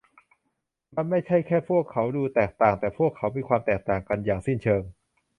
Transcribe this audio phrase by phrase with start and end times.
[0.95, 4.83] มันไม่ใช่แค่พวกเขาดูแตกต่าง แต่พวกเขามีความแตกต่างกันอย่างสิ้นเชิง